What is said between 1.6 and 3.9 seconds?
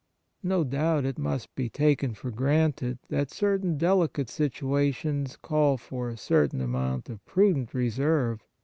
taken for granted that certain